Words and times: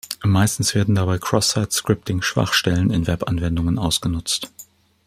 Meistens 0.23 0.73
werden 0.73 0.95
dabei 0.95 1.19
Cross-Site-Scripting-Schwachstellen 1.19 2.89
in 2.89 3.05
Webanwendungen 3.05 3.77
ausgenutzt. 3.77 4.51